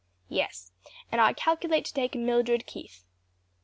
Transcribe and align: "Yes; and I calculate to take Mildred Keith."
"Yes; 0.29 0.71
and 1.11 1.21
I 1.21 1.33
calculate 1.33 1.85
to 1.85 1.93
take 1.93 2.15
Mildred 2.15 2.65
Keith." 2.65 3.05